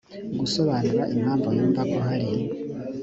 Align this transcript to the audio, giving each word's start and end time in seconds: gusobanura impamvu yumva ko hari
gusobanura 0.39 1.01
impamvu 1.15 1.47
yumva 1.57 1.81
ko 1.91 1.97
hari 2.07 2.29